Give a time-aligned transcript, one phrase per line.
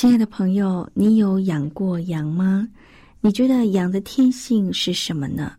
[0.00, 2.68] 亲爱的朋友，你有养过羊吗？
[3.20, 5.54] 你觉得羊的天性是什么呢？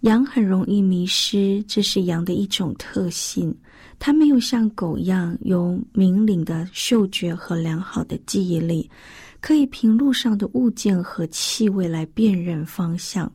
[0.00, 3.54] 羊很容易迷失，这是羊的一种特性。
[3.98, 8.90] 它没有像狗一样有明灵的嗅觉和良好的记忆力，
[9.42, 13.30] 可以凭路上的物件和气味来辨认方向。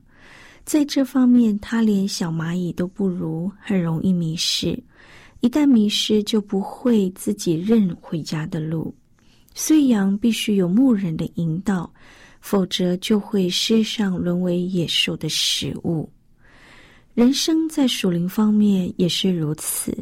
[0.63, 4.75] 在这方面，它连小蚂蚁都不如，很容易迷失。
[5.41, 8.91] 一旦迷失，就不会自己认回家的路。
[9.57, 11.89] 虽羊必须有牧人的引导，
[12.41, 16.07] 否则就会失上沦为野兽的食物。
[17.13, 19.97] 人生在属灵方面也是如此。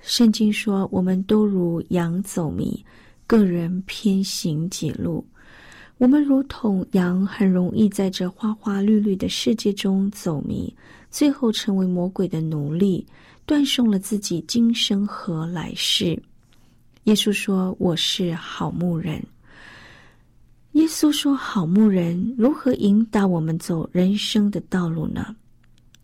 [0.00, 2.84] 圣经说：“我们都如羊走迷，
[3.28, 5.24] 个人偏行己路。”
[5.98, 10.74] 我们如同羊，很容易在这花花绿绿的世界中走迷，
[11.10, 13.06] 最后成为魔鬼的奴隶，
[13.46, 16.20] 断送了自己今生和来世。
[17.06, 19.24] 耶稣说：“我是好牧人。”
[20.72, 25.34] 耶稣说：“好牧人如何引导我们走人生的道路呢？”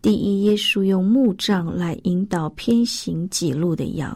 [0.01, 4.13] 第一，耶稣用木杖来引导偏行己路的羊；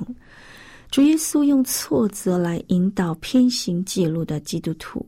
[0.90, 5.06] 主耶稣用挫折来引导偏行己路的基督徒。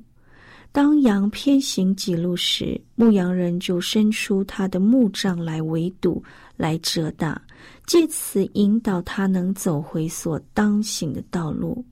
[0.74, 6.22] 当羊偏行己路时，牧羊人就伸出他的木杖来围堵、
[6.58, 7.42] 来遮挡。
[7.90, 11.84] 借此引导他能走回所当行的道路。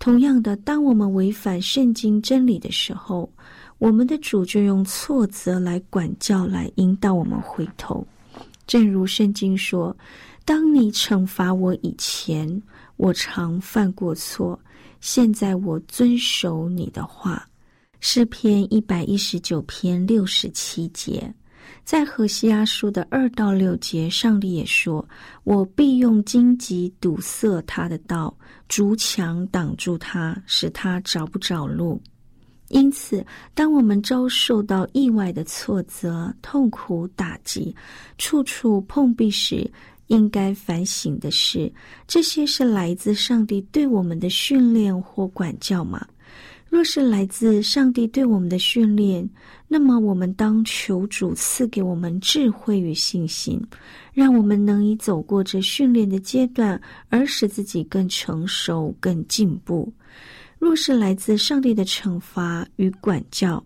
[0.00, 3.32] 同样的，当我们违反圣经真理的时候，
[3.78, 8.04] 我们的主就用挫折来管教，来引导我们回头。
[8.66, 9.96] 正如圣经说
[10.44, 12.60] ：“当你惩罚我以前，
[12.96, 14.58] 我常犯过错；
[15.00, 17.48] 现在我遵守你的话。”
[18.00, 21.32] 诗篇一百一十九篇六十七节。
[21.88, 25.02] 在何西阿书的二到六节，上帝也说
[25.42, 28.36] ：“我必用荆棘堵塞他的道，
[28.68, 31.98] 竹墙挡住他，使他找不着路。”
[32.68, 37.74] 因此，当我们遭受到意外的挫折、痛苦打击、
[38.18, 39.66] 处处碰壁时，
[40.08, 41.72] 应该反省的是：
[42.06, 46.06] 这些是来自上帝对我们的训练或管教吗？
[46.70, 49.26] 若是来自上帝对我们的训练，
[49.70, 53.60] 那么我们当求主赐给我们智慧与信心，
[54.14, 56.80] 让我们能以走过这训练的阶段，
[57.10, 59.92] 而使自己更成熟、更进步。
[60.58, 63.62] 若是来自上帝的惩罚与管教，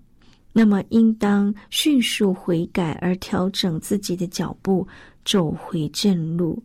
[0.53, 4.87] 那么应当迅速悔改，而调整自己的脚步，
[5.25, 6.61] 走回正路。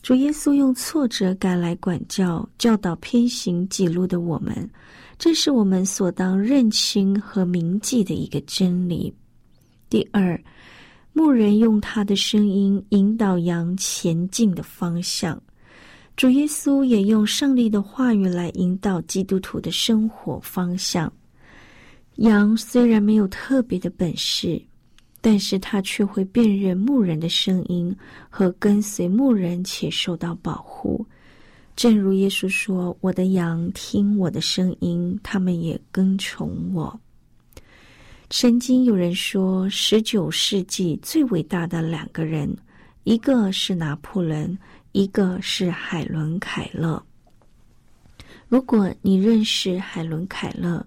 [0.00, 4.68] 主耶稣用挫折感来管教、教导偏行己路的我们。
[5.18, 9.12] 这是我们所当认清和铭记的一个真理。
[9.90, 10.40] 第二，
[11.12, 15.40] 牧人用他的声音引导羊前进的方向。
[16.16, 21.12] 主耶稣也用上帝的话语来引导基督徒的生活方向。
[22.16, 24.60] 羊虽然没有特别的本事，
[25.20, 27.94] 但是他却会辨认牧人的声音
[28.30, 31.04] 和跟随牧人，且受到保护。
[31.78, 37.00] 正如耶稣说：“我的羊听我的声音，他们也跟从我。”
[38.30, 42.52] 曾经有人说，十九世纪最伟大的两个人，
[43.04, 44.58] 一个是拿破仑，
[44.90, 47.00] 一个是海伦·凯勒。
[48.48, 50.84] 如果你认识海伦·凯勒，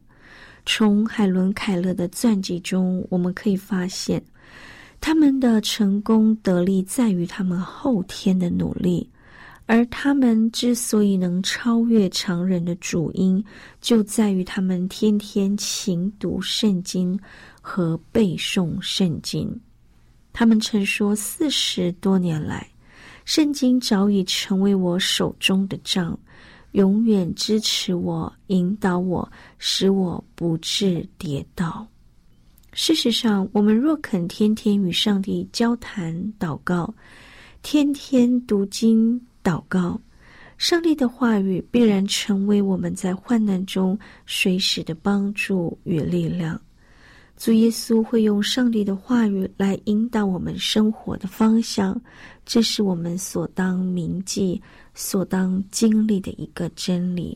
[0.65, 4.21] 从海伦·凯勒的传记中，我们可以发现，
[4.99, 9.09] 他们的成功得力在于他们后天的努力。
[9.65, 13.43] 而他们之所以能超越常人的主因，
[13.79, 17.17] 就在于他们天天勤读圣经
[17.61, 19.57] 和背诵圣经。
[20.33, 22.67] 他们曾说，四十多年来，
[23.23, 26.17] 圣经早已成为我手中的杖，
[26.71, 31.87] 永远支持我、引导我，使我不致跌倒。
[32.73, 36.93] 事实上，我们若肯天天与上帝交谈、祷告，
[37.61, 39.99] 天天读经、祷告，
[40.57, 46.59] 上帝的话语必然成为我们在患难中随时的帮助与力量。
[47.38, 51.99] 主耶稣会用上帝的话语来引导我们生活的方向，
[52.45, 54.61] 这是我们所当铭记、
[54.93, 57.35] 所当经历的一个真理。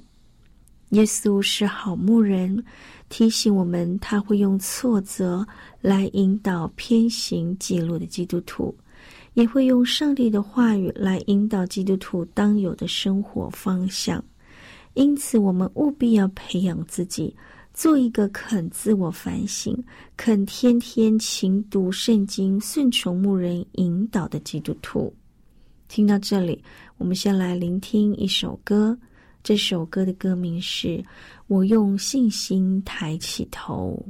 [0.90, 2.64] 耶稣是好牧人。
[3.08, 5.46] 提醒我们，他会用挫折
[5.80, 8.76] 来引导偏行记录的基督徒，
[9.36, 14.22] 也会用上帝的话语来引导基督徒当有的生活方向。
[14.96, 17.36] 因此，我们务必要培养自己，
[17.74, 19.78] 做一个肯自我反省、
[20.16, 25.14] 肯天天勤读圣经、顺从牧人引导的基督徒。
[25.90, 26.64] 听到这里，
[26.98, 28.98] 我们先来聆听一首歌。
[29.44, 30.88] 这首歌的歌名是
[31.48, 34.04] 《我用信心抬起头》。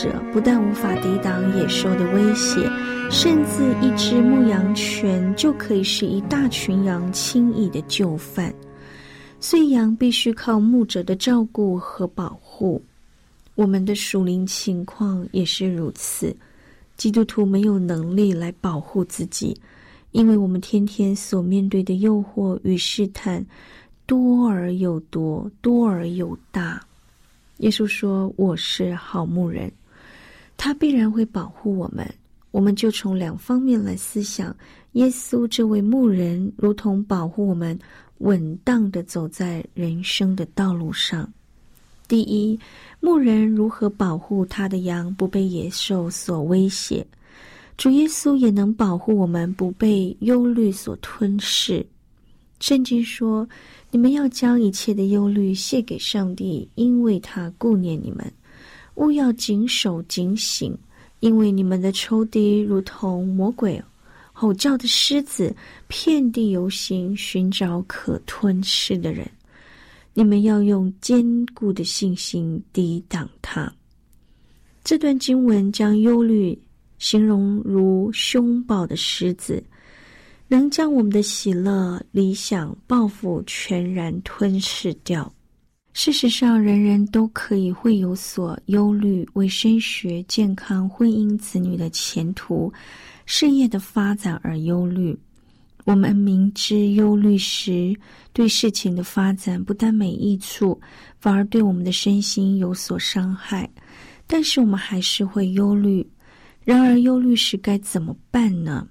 [0.00, 2.60] 者，不但无法抵挡野兽的威胁，
[3.10, 8.54] 甚至一只牧羊犬就可以是一大群羊轻易的就范。
[9.40, 12.82] 所以，羊必须靠牧者的照顾和保护。
[13.54, 16.34] 我们的属灵情况也是如此。
[16.96, 19.54] 基督徒没有能力来保护自己，
[20.12, 23.44] 因为我们天天所面对的诱惑与试探
[24.06, 26.80] 多而又多，多而又大。
[27.58, 29.70] 耶稣说：“我是好牧人，
[30.62, 32.06] 他必然会保护我们。”
[32.52, 34.54] 我们就从两方面来思想：
[34.92, 37.78] 耶稣这位牧人，如同保护我们
[38.18, 41.32] 稳当的走在人生的道路上。
[42.08, 42.58] 第一，
[42.98, 47.06] 牧人如何保护他的羊不被野兽所威胁？
[47.76, 51.86] 主耶稣也能保护我们不被忧虑所吞噬。
[52.58, 53.48] 圣经说
[53.92, 58.30] ：“你们要将一切的忧虑卸给上帝，因为他顾念你们。
[59.00, 60.76] 勿要谨守警醒，
[61.20, 63.82] 因为你们的仇敌如同魔鬼，
[64.30, 65.56] 吼叫的狮子，
[65.88, 69.26] 遍地游行，寻找可吞噬的人。”
[70.12, 73.72] 你们要用坚固的信心抵挡他。
[74.84, 76.58] 这段经文将忧虑
[76.98, 79.64] 形容如凶暴的狮子，
[80.46, 85.32] 能将我们的喜乐、理想、抱负全然吞噬掉。
[85.92, 92.72] 事实上，人人都可以会有所忧虑，为升学、健康、婚姻、子女的前途、
[93.26, 95.18] 事业的发展而忧虑。
[95.84, 97.94] 我们明知忧虑时，
[98.32, 100.80] 对事情的发展不但没益处，
[101.18, 103.68] 反而对我们的身心有所伤害。
[104.26, 106.08] 但是我们还是会忧虑。
[106.62, 108.86] 然而，忧虑时该怎么办呢？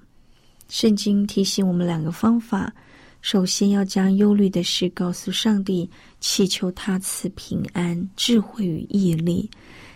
[0.67, 2.73] 圣经提醒我们两个方法：
[3.21, 5.89] 首先要将忧虑的事告诉上帝，
[6.19, 9.49] 祈求他赐平安、智慧与毅力；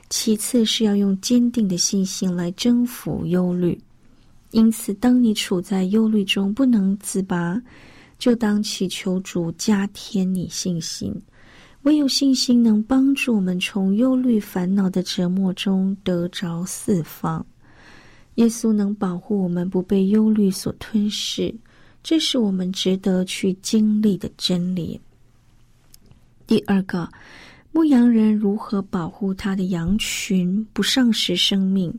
[0.10, 3.80] 其次是要用坚定的信心来征服忧虑。
[4.51, 7.62] 因此，当你处在忧虑中不能自拔，
[8.20, 11.13] 就当祈求主加添你信心。
[11.82, 17.46] 唯有信心能帮助我们从忧虑烦恼的折磨中得着释放。
[18.36, 21.53] 耶稣能保护我们不被忧虑所吞噬，
[22.01, 25.00] 这是我们值得去经历的真理。
[26.45, 27.09] 第二个，
[27.71, 31.93] 牧羊人如何保护他的羊群不丧失生命？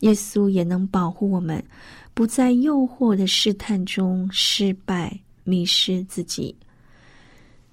[0.00, 1.62] 耶稣也能保护我们，
[2.14, 6.54] 不在诱惑的试探中失败、迷失自己。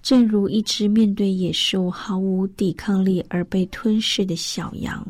[0.01, 5.05] 正如一只面对野兽毫无抵抗力而被吞噬的小羊，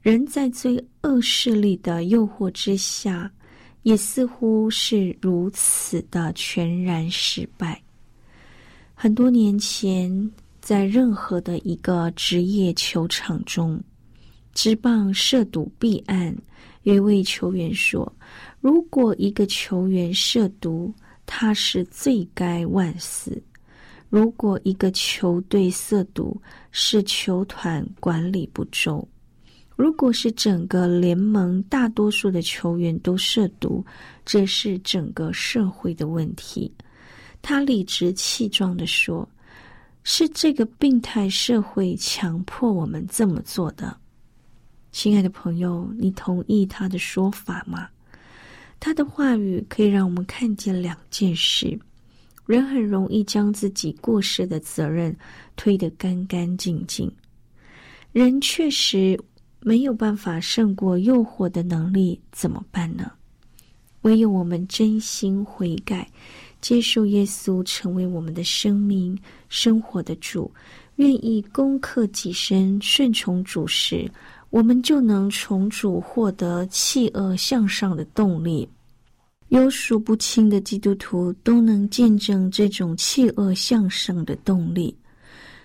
[0.00, 3.30] 人在最恶势力的诱惑之下，
[3.82, 7.83] 也似乎是如此的全然失败。
[8.96, 13.82] 很多年前，在任何的一个职业球场中。
[14.54, 16.34] 职棒涉赌弊案，
[16.84, 18.10] 有一位球员说
[18.62, 20.94] ：“如果一个球员涉毒，
[21.26, 23.32] 他是罪该万死；
[24.08, 29.04] 如果一个球队涉毒，是球团管理不周；
[29.74, 33.84] 如果是整个联盟大多数的球员都涉毒，
[34.24, 36.72] 这是整个社会的问题。”
[37.46, 39.28] 他理直气壮的说
[40.02, 43.94] ：“是这个病态社会强迫我们这么做的。”
[44.92, 47.86] 亲爱的朋友，你同意他的说法吗？
[48.80, 51.78] 他的话语可以让我们看见两件事：
[52.46, 55.14] 人很容易将自己过失的责任
[55.54, 57.10] 推得干干净净；
[58.10, 59.20] 人确实
[59.60, 63.12] 没有办法胜过诱惑的能力，怎么办呢？
[64.00, 66.06] 唯有我们真心悔改，
[66.64, 69.14] 接受耶稣成为我们的生命
[69.50, 70.50] 生活的主，
[70.96, 74.10] 愿意攻克己身，顺从主时。
[74.48, 78.66] 我们就能从主获得弃恶向上的动力。
[79.48, 84.96] 有数不清的基督徒都能见证这种弃恶向上的动力。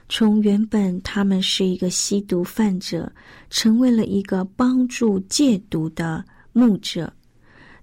[0.09, 3.09] 从原本他们是一个吸毒犯者，
[3.49, 7.09] 成为了一个帮助戒毒的牧者；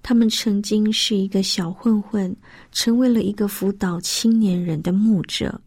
[0.09, 2.33] 他们曾经是一个小混混，
[2.71, 5.61] 成为了一个辅导青年人的牧者。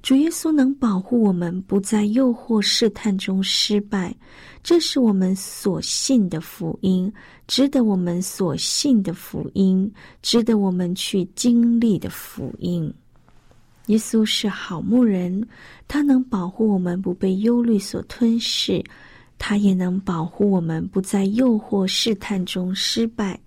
[0.00, 4.14] 主耶稣能保护我们不在诱惑试探中失败，
[4.62, 7.12] 这是我们所信的福音，
[7.48, 12.94] 值得我们所信的福音，值得我们去经历的福音。
[13.86, 15.44] 耶稣是好牧人，
[15.88, 18.80] 他能保护我们不被忧虑所吞噬，
[19.36, 23.40] 他也能保护我们不在诱惑试探中失败。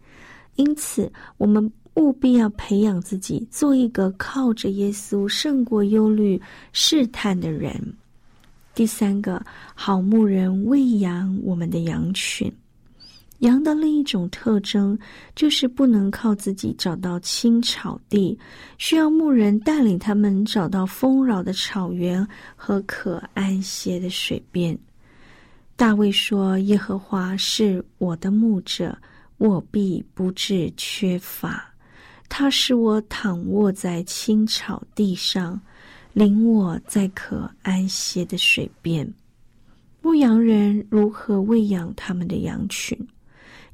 [0.57, 1.71] 因此，我们。
[1.97, 6.39] 务必要培养自己，做一个靠着耶稣胜过忧虑
[6.71, 7.73] 试探的人。
[8.75, 12.53] 第三个，好牧人喂养我们的羊群。
[13.39, 14.95] 羊的另一种特征
[15.35, 18.37] 就是不能靠自己找到青草地，
[18.77, 22.23] 需要牧人带领他们找到丰饶的草原
[22.55, 24.77] 和可安歇的水边。
[25.75, 28.95] 大卫说：“耶和华是我的牧者，
[29.37, 31.73] 我必不致缺乏。
[32.29, 35.59] 他使我躺卧在青草地上，
[36.13, 39.11] 领我在可安歇的水边。”
[40.01, 42.97] 牧羊人如何喂养他们的羊群？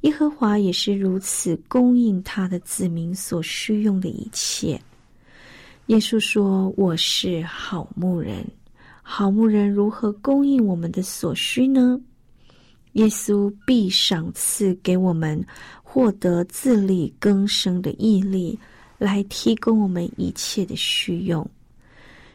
[0.00, 4.80] 耶和华也是如此供应他的子民所需用的一切。
[5.86, 8.44] 耶稣说：“我是好牧人。”
[9.06, 12.00] 好牧人如何供应我们的所需呢？
[12.94, 15.40] 耶稣必赏赐给我们
[15.82, 18.58] 获得自力更生的毅力，
[18.98, 21.48] 来提供我们一切的需用。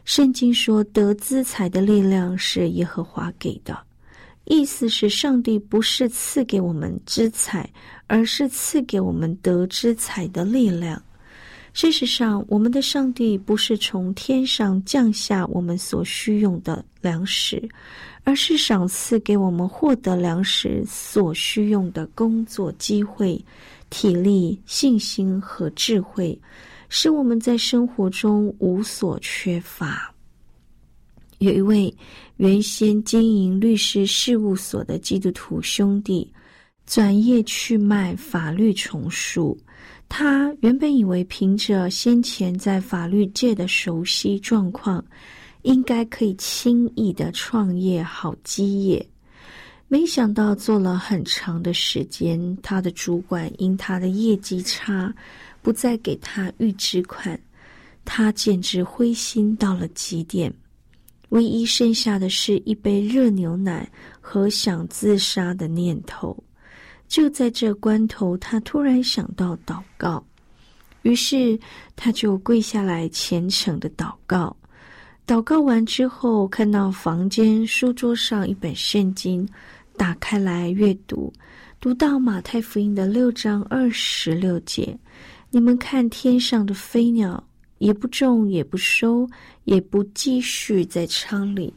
[0.04, 3.78] 圣经说：“得资财的力量是耶和华给的。”
[4.44, 7.70] 意思是，上帝不是赐给我们知财，
[8.06, 11.00] 而是赐给我们得知财的力量。
[11.72, 17.66] 事实上，我们的上帝不是从天上降下我们所需用的粮食，
[18.24, 23.42] 而是赏赐给我们获得粮食所需用的工作机会、
[23.88, 26.38] 体力、信心和智慧，
[26.88, 30.12] 使我们在生活中无所缺乏。
[31.38, 31.94] 有一位
[32.36, 36.30] 原先经营律师事务所的基督徒兄弟，
[36.84, 39.56] 转业去卖法律丛书。
[40.12, 45.02] 他原本以为凭着先前在法律界的熟悉状况，
[45.62, 49.06] 应该可以轻易的创业好基业。
[49.86, 55.14] 没想到做了很长的时间，他的主管因他的业绩差，
[55.62, 57.40] 不再给他预支款，
[58.04, 60.52] 他简直灰心到了极点。
[61.28, 63.88] 唯一剩下的是一杯热牛奶
[64.20, 66.36] 和想自杀的念头。
[67.10, 70.24] 就在这关头，他突然想到祷告，
[71.02, 71.58] 于是
[71.96, 74.56] 他就跪下来虔诚的祷告。
[75.26, 79.46] 祷告完之后，看到房间书桌上一本圣经，
[79.96, 81.32] 打开来阅读，
[81.80, 84.96] 读到马太福音的六章二十六节
[85.50, 87.42] ：“你们看天上的飞鸟。”
[87.78, 89.26] 也不种，也不收，
[89.64, 91.72] 也不继续在仓里。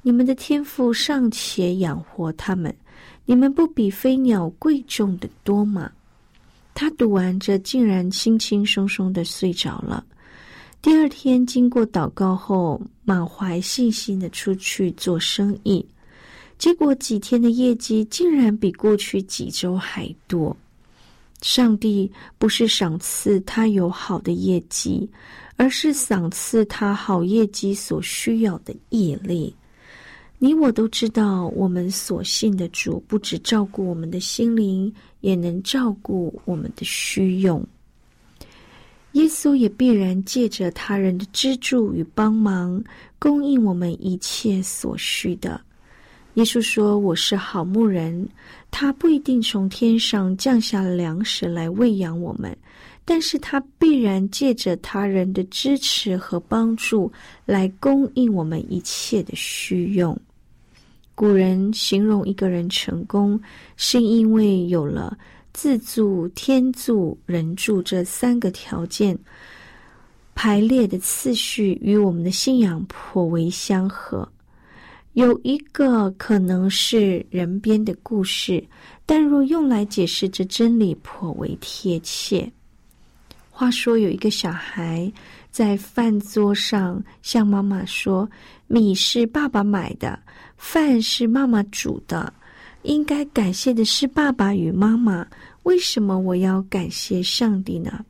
[0.00, 2.74] 你们的天赋尚且养活他们，
[3.24, 5.90] 你们不比飞鸟贵重的多吗？
[6.74, 10.04] 他读完这，竟然轻轻松松的睡着了。
[10.80, 15.84] 第二天，经过祷告后，满怀信心的出去做生意，
[16.58, 20.56] 结果几天的业绩竟然比过去几周还多。
[21.42, 25.08] 上帝不是赏赐他有好的业绩。
[25.58, 29.54] 而是赏赐他好业绩所需要的毅力。
[30.44, 37.64] 你我都知道，我们所信的主不只照顾我们的心灵，也能照顾我们的需用。
[39.12, 42.82] 耶稣也必然借着他人的资助与帮忙，
[43.20, 45.60] 供应我们一切所需的。
[46.34, 48.28] 耶稣说：“我是好牧人，
[48.68, 52.56] 他不一定从天上降下粮食来喂养我们。”
[53.04, 57.12] 但是他必然借着他人的支持和帮助
[57.46, 60.20] 来供应我们一切的需用。
[61.22, 63.40] 古人形容一个人成功，
[63.76, 65.16] 是因为有了
[65.52, 69.16] 自助、天助、人助这三个条件，
[70.34, 74.28] 排列的次序与我们的信仰颇为相合。
[75.12, 78.60] 有一个可能是人编的故事，
[79.06, 82.50] 但若用来解释这真理，颇为贴切。
[83.48, 85.12] 话说有一个小孩
[85.52, 88.28] 在饭桌上向妈妈说
[88.66, 90.18] ：“米是爸爸买的，
[90.62, 92.32] 饭是妈妈煮的，
[92.82, 95.26] 应该感谢的是爸爸与妈妈。
[95.64, 98.04] 为什么我要感谢上帝呢？”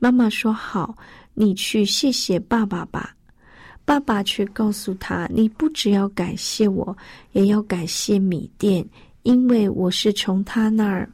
[0.00, 0.96] 妈妈说：“好，
[1.34, 3.14] 你去谢谢爸爸吧。”
[3.84, 6.96] 爸爸却告诉他：“你不只要感谢我，
[7.32, 8.84] 也要感谢米店，
[9.22, 11.08] 因为我是从他那儿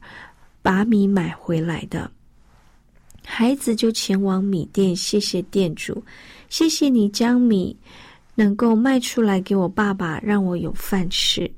[0.61, 2.09] 把米买回来的。”
[3.25, 6.01] 孩子就前往米店，谢谢店主，
[6.49, 7.75] 谢谢你将米
[8.35, 11.49] 能够卖出来给我爸爸，让我有饭吃。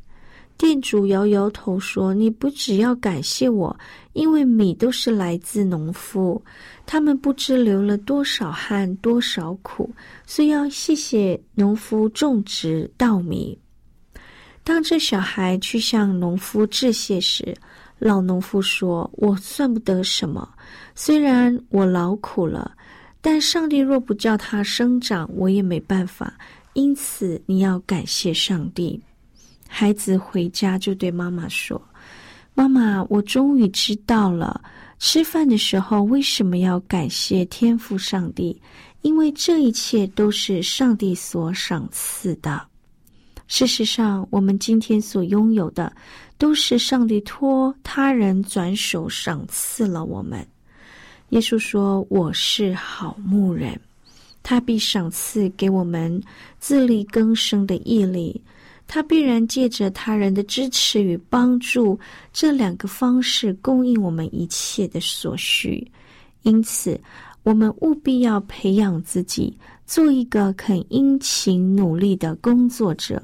[0.58, 3.78] 店主摇摇头说：“你不只要感谢我，
[4.14, 6.42] 因为米都是来自农夫，
[6.86, 9.94] 他们不知流了多少汗、多少苦，
[10.26, 13.60] 所以要谢谢农夫种植稻米。”
[14.64, 17.54] 当这小孩去向农夫致谢时，
[18.00, 20.50] 老农夫说：“我算不得什么，
[20.96, 22.72] 虽然我劳苦了，
[23.20, 26.34] 但上帝若不叫它生长，我也没办法。
[26.76, 29.02] 因此，你要感谢上帝。”
[29.68, 31.82] 孩子回家就对妈妈说
[32.54, 34.62] ：“妈妈，我终于知道了，
[35.00, 38.62] 吃饭的时候为什么要感谢天父上帝？
[39.02, 42.66] 因为这一切都是上帝所赏赐的。
[43.48, 45.94] 事实上，我们今天所拥有的，
[46.38, 50.48] 都是上帝托他人转手赏赐了我们。
[51.30, 53.80] 耶稣说：‘我是好牧人，
[54.48, 56.22] 他必赏赐给我们
[56.60, 58.40] 自力更生的毅力。’”
[58.88, 62.00] 他必然借着他人的支持与帮助
[62.32, 65.86] 这两个方式供应我们一切的所需，
[66.44, 67.02] 因此
[67.42, 73.20] 我们务必要培养自己，做一个肯殷勤努力的工作者，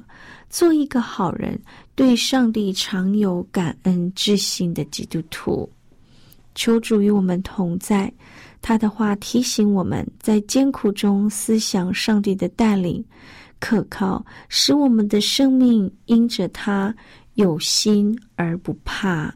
[0.50, 1.56] 做一个好人，
[1.94, 5.70] 对上帝常有感恩之心的基督徒。
[6.56, 8.12] 求主与我们同在，
[8.62, 13.04] 他的话提醒我们在艰苦中思想上帝的带领。
[13.58, 16.92] 可靠，使我们的生命因着他
[17.34, 19.32] 有心而不怕。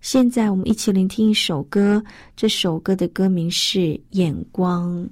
[0.00, 2.02] 现在，我们一起聆听一首歌，
[2.36, 3.78] 这首歌的歌名是
[4.10, 5.02] 《眼光》。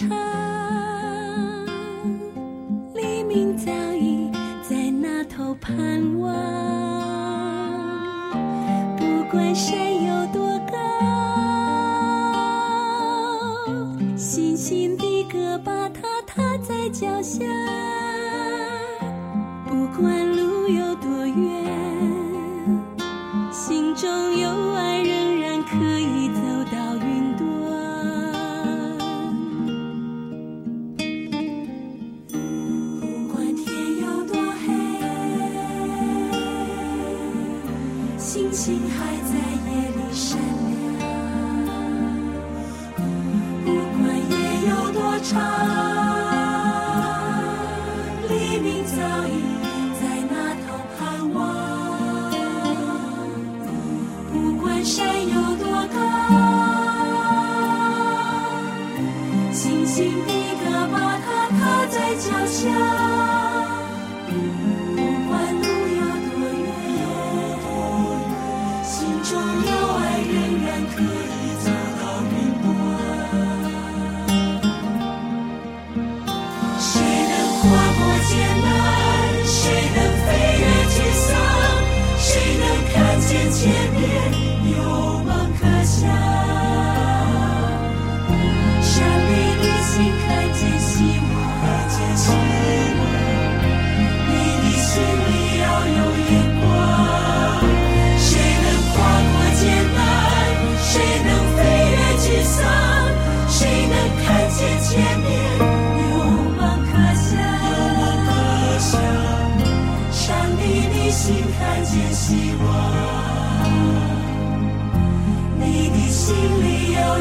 [0.00, 0.08] 长
[2.94, 4.30] 黎明早已
[4.62, 6.34] 在那头盼望
[8.96, 10.74] 不管山有多高
[14.16, 17.59] 星星的歌把它踏在脚下。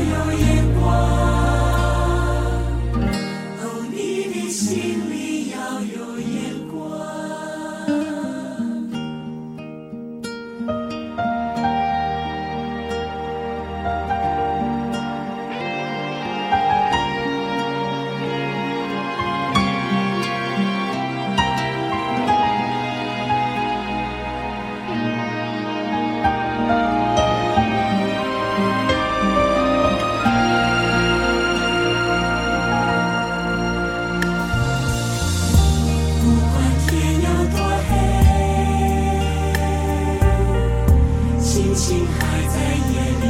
[0.05, 0.48] yo, yo.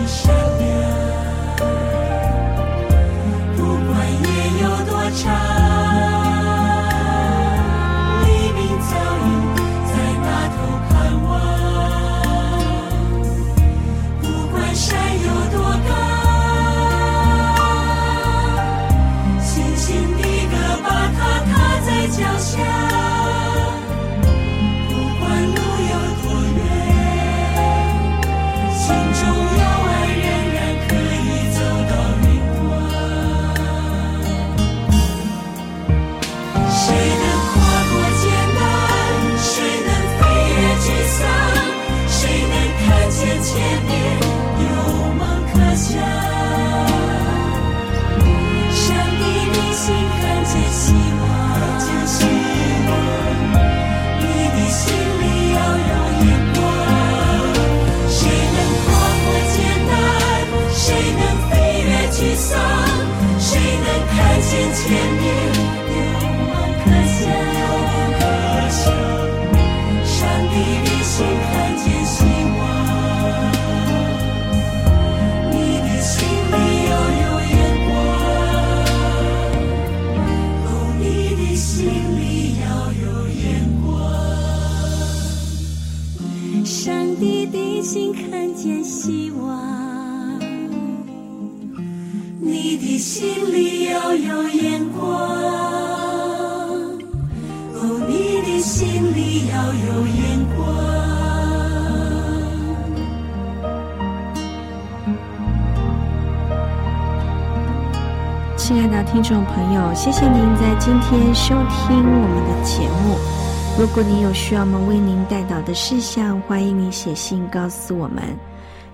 [0.09, 0.38] shine.
[108.69, 113.17] 亲爱的听众朋友，谢谢您在今天收听我们的节目。
[113.79, 118.23] 如果你有需要我们为您带导的事项，欢迎你写信告诉我们。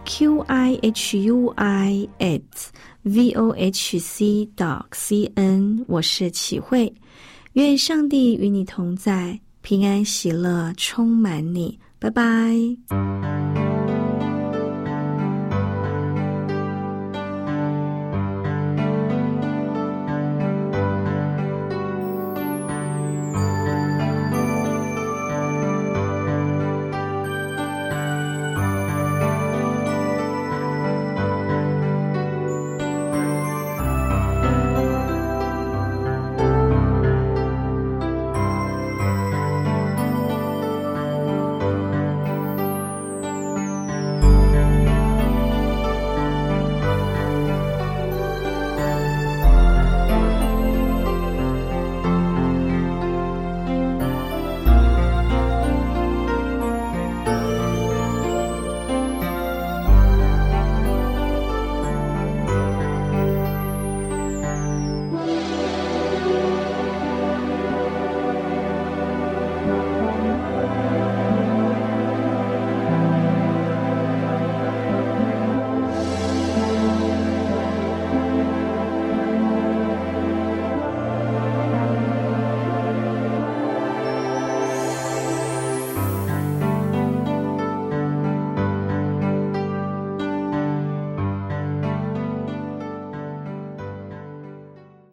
[0.05, 2.41] q i h u i at
[3.03, 6.95] v o h c dot c n，我是启慧。
[7.51, 11.77] 愿上帝与你同在，平安喜乐充满你。
[11.99, 13.44] 拜拜。